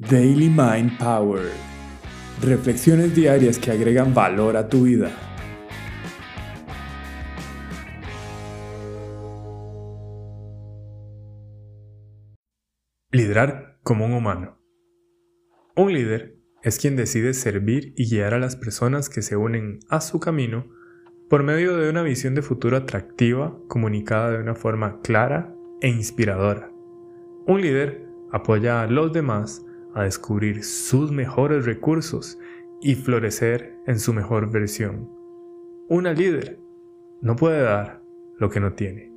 [0.00, 1.50] Daily Mind Power.
[2.40, 5.10] Reflexiones diarias que agregan valor a tu vida.
[13.10, 14.60] Liderar como un humano.
[15.74, 20.00] Un líder es quien decide servir y guiar a las personas que se unen a
[20.00, 20.68] su camino
[21.28, 26.70] por medio de una visión de futuro atractiva comunicada de una forma clara e inspiradora.
[27.48, 29.64] Un líder apoya a los demás
[29.98, 32.38] a descubrir sus mejores recursos
[32.80, 35.10] y florecer en su mejor versión.
[35.88, 36.60] Una líder
[37.20, 38.02] no puede dar
[38.38, 39.12] lo que no tiene.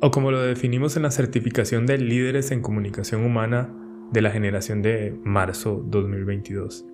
[0.00, 3.74] O como lo definimos en la certificación de líderes en comunicación humana
[4.12, 6.86] de la generación de marzo 2022.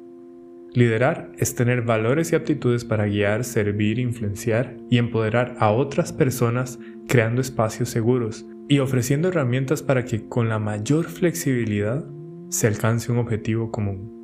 [0.75, 6.79] Liderar es tener valores y aptitudes para guiar, servir, influenciar y empoderar a otras personas
[7.09, 12.07] creando espacios seguros y ofreciendo herramientas para que con la mayor flexibilidad
[12.51, 14.19] se alcance un objetivo común.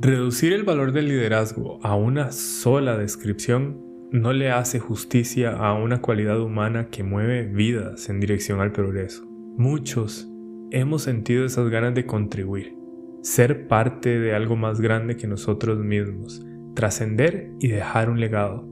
[0.00, 6.00] Reducir el valor del liderazgo a una sola descripción no le hace justicia a una
[6.00, 9.24] cualidad humana que mueve vidas en dirección al progreso.
[9.56, 10.28] Muchos
[10.70, 12.76] hemos sentido esas ganas de contribuir,
[13.22, 18.68] ser parte de algo más grande que nosotros mismos, trascender y dejar un legado,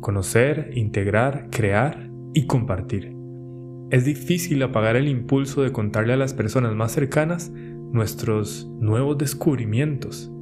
[0.00, 3.15] conocer, integrar, crear y compartir.
[3.88, 7.52] Es difícil apagar el impulso de contarle a las personas más cercanas
[7.92, 10.32] nuestros nuevos descubrimientos,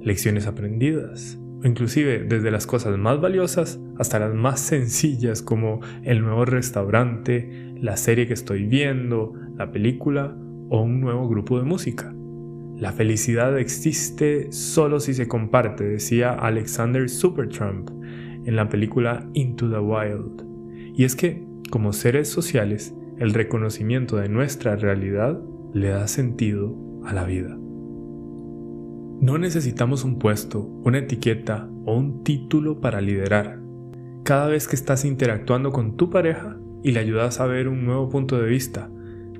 [0.00, 6.22] lecciones aprendidas, o inclusive desde las cosas más valiosas hasta las más sencillas como el
[6.22, 10.34] nuevo restaurante, la serie que estoy viendo, la película
[10.70, 12.14] o un nuevo grupo de música.
[12.76, 17.90] La felicidad existe solo si se comparte, decía Alexander Supertramp
[18.46, 20.44] en la película Into the Wild.
[20.94, 25.40] Y es que como seres sociales, el reconocimiento de nuestra realidad
[25.72, 27.56] le da sentido a la vida.
[29.20, 33.60] No necesitamos un puesto, una etiqueta o un título para liderar.
[34.24, 38.08] Cada vez que estás interactuando con tu pareja y le ayudas a ver un nuevo
[38.08, 38.90] punto de vista,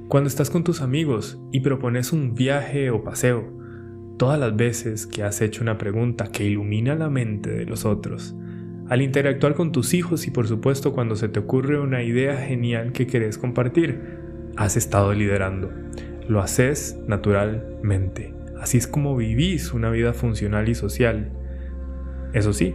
[0.09, 3.53] cuando estás con tus amigos y propones un viaje o paseo,
[4.17, 8.35] todas las veces que has hecho una pregunta que ilumina la mente de los otros,
[8.89, 12.93] al interactuar con tus hijos y por supuesto cuando se te ocurre una idea genial
[12.93, 14.01] que querés compartir,
[14.57, 15.73] has estado liderando.
[16.29, 18.33] Lo haces naturalmente.
[18.61, 21.31] Así es como vivís una vida funcional y social.
[22.33, 22.75] Eso sí,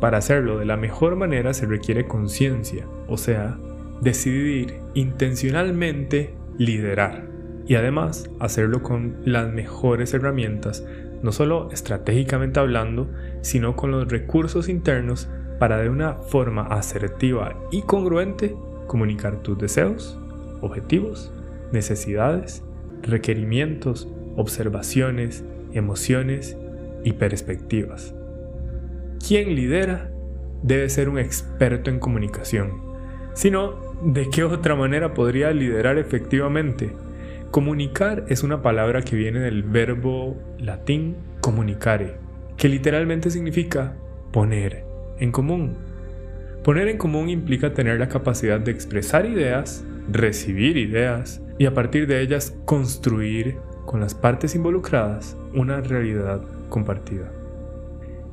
[0.00, 3.58] para hacerlo de la mejor manera se requiere conciencia, o sea,
[4.00, 7.28] decidir intencionalmente liderar
[7.66, 10.84] y además hacerlo con las mejores herramientas,
[11.22, 13.10] no solo estratégicamente hablando,
[13.42, 15.28] sino con los recursos internos
[15.60, 18.56] para de una forma asertiva y congruente
[18.86, 20.18] comunicar tus deseos,
[20.62, 21.30] objetivos,
[21.70, 22.64] necesidades,
[23.02, 25.44] requerimientos, observaciones,
[25.74, 26.56] emociones
[27.04, 28.14] y perspectivas.
[29.24, 30.10] Quien lidera
[30.62, 32.80] debe ser un experto en comunicación.
[33.34, 36.90] Si no, ¿de qué otra manera podría liderar efectivamente?
[37.50, 42.16] Comunicar es una palabra que viene del verbo latín comunicare,
[42.56, 43.96] que literalmente significa
[44.32, 44.89] poner,
[45.20, 45.76] en común.
[46.64, 52.06] Poner en común implica tener la capacidad de expresar ideas, recibir ideas y a partir
[52.06, 57.32] de ellas construir con las partes involucradas una realidad compartida.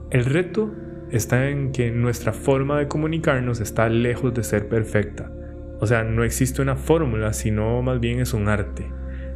[0.10, 0.74] El reto
[1.12, 5.32] está en que nuestra forma de comunicarnos está lejos de ser perfecta.
[5.80, 8.86] O sea, no existe una fórmula, sino más bien es un arte.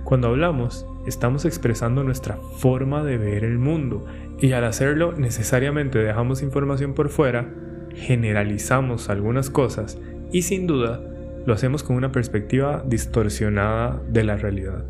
[0.03, 4.05] Cuando hablamos, estamos expresando nuestra forma de ver el mundo
[4.39, 7.47] y al hacerlo necesariamente dejamos información por fuera,
[7.95, 9.99] generalizamos algunas cosas
[10.31, 11.01] y sin duda
[11.45, 14.85] lo hacemos con una perspectiva distorsionada de la realidad,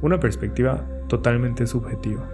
[0.00, 2.28] una perspectiva totalmente subjetiva.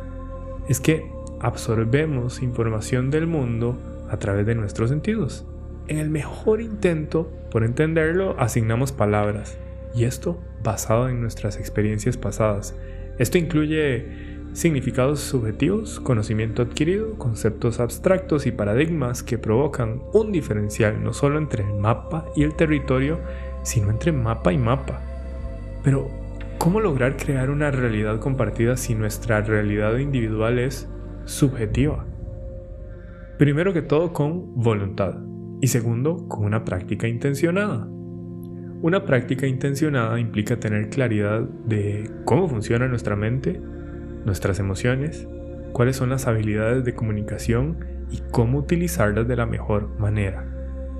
[0.69, 3.79] Es que absorbemos información del mundo
[4.11, 5.47] a través de nuestros sentidos.
[5.87, 9.59] En el mejor intento por entenderlo asignamos palabras,
[9.95, 12.75] y esto basado en nuestras experiencias pasadas.
[13.19, 14.07] Esto incluye
[14.53, 21.65] significados subjetivos, conocimiento adquirido, conceptos abstractos y paradigmas que provocan un diferencial no solo entre
[21.65, 23.21] el mapa y el territorio,
[23.63, 25.01] sino entre mapa y mapa.
[25.85, 26.09] Pero,
[26.59, 30.89] ¿cómo lograr crear una realidad compartida si nuestra realidad individual es
[31.25, 32.07] subjetiva?
[33.39, 35.15] Primero que todo con voluntad
[35.61, 37.89] y segundo con una práctica intencionada.
[38.81, 43.61] Una práctica intencionada implica tener claridad de cómo funciona nuestra mente,
[44.25, 45.27] nuestras emociones,
[45.73, 50.47] cuáles son las habilidades de comunicación y cómo utilizarlas de la mejor manera.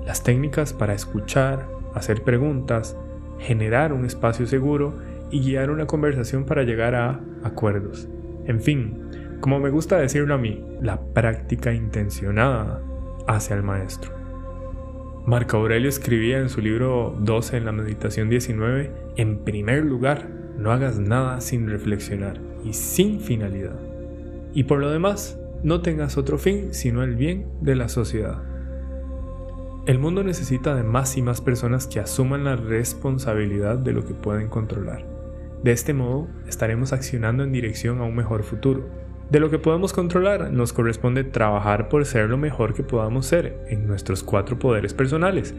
[0.05, 2.97] Las técnicas para escuchar, hacer preguntas,
[3.39, 4.97] generar un espacio seguro
[5.31, 8.09] y guiar una conversación para llegar a acuerdos.
[8.45, 12.81] En fin, como me gusta decirlo a mí, la práctica intencionada
[13.25, 14.18] hacia el maestro.
[15.25, 20.27] Marco Aurelio escribía en su libro 12 en la meditación 19, en primer lugar,
[20.57, 23.79] no hagas nada sin reflexionar y sin finalidad.
[24.53, 28.41] Y por lo demás, no tengas otro fin sino el bien de la sociedad.
[29.85, 34.13] El mundo necesita de más y más personas que asuman la responsabilidad de lo que
[34.13, 35.05] pueden controlar.
[35.63, 38.87] De este modo, estaremos accionando en dirección a un mejor futuro,
[39.29, 43.63] de lo que podemos controlar, nos corresponde trabajar por ser lo mejor que podamos ser
[43.67, 45.53] en nuestros cuatro poderes personales.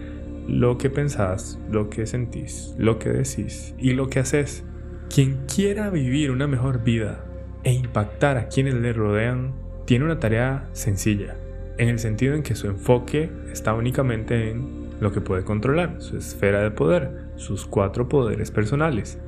[0.48, 4.64] Lo que pensás, lo que sentís, lo que decís y lo que haces.
[5.12, 7.24] Quien quiera vivir una mejor vida
[7.62, 11.36] e impactar a quienes le rodean, tiene una tarea sencilla,
[11.78, 16.16] en el sentido en que su enfoque está únicamente en lo que puede controlar, su
[16.16, 19.18] esfera de poder, sus cuatro poderes personales.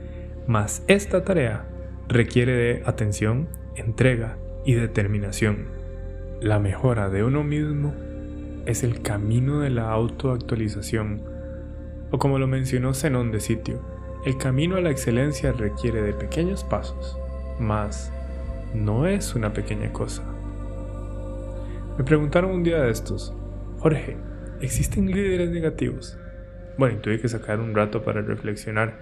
[0.47, 1.69] Mas esta tarea
[2.09, 5.69] requiere de atención, entrega y determinación.
[6.41, 7.95] La mejora de uno mismo
[8.67, 11.23] es el camino de la autoactualización,
[12.11, 13.81] o como lo mencionó Zenón de Sitio,
[14.25, 17.19] el camino a la excelencia requiere de pequeños pasos,
[17.59, 18.13] mas
[18.75, 20.23] no es una pequeña cosa.
[21.99, 23.35] Me preguntaron un día de estos,
[23.79, 24.17] Jorge,
[24.61, 26.19] ¿existen líderes negativos?
[26.79, 28.99] Bueno, tuve que sacar un rato para reflexionar.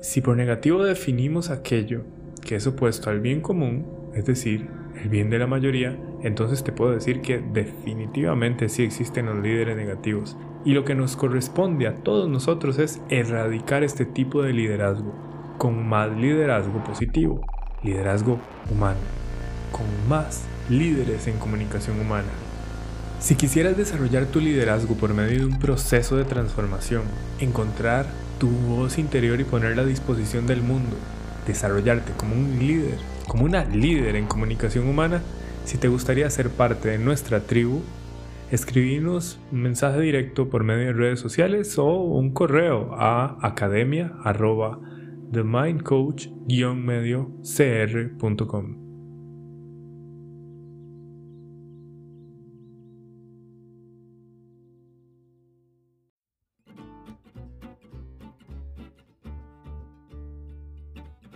[0.00, 2.04] Si por negativo definimos aquello
[2.48, 3.84] que es opuesto al bien común,
[4.14, 4.70] es decir,
[5.02, 9.76] el bien de la mayoría, entonces te puedo decir que definitivamente sí existen los líderes
[9.76, 10.34] negativos.
[10.64, 15.12] Y lo que nos corresponde a todos nosotros es erradicar este tipo de liderazgo
[15.58, 17.42] con más liderazgo positivo,
[17.82, 18.38] liderazgo
[18.70, 18.96] humano,
[19.70, 22.30] con más líderes en comunicación humana.
[23.20, 27.02] Si quisieras desarrollar tu liderazgo por medio de un proceso de transformación,
[27.40, 28.06] encontrar
[28.38, 30.96] tu voz interior y ponerla a disposición del mundo,
[31.48, 35.22] desarrollarte como un líder, como una líder en comunicación humana,
[35.64, 37.82] si te gustaría ser parte de nuestra tribu,
[38.50, 44.12] escribinos un mensaje directo por medio de redes sociales o un correo a academia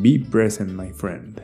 [0.00, 1.42] Be present, my friend.